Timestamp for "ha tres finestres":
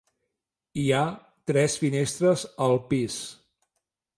0.99-2.47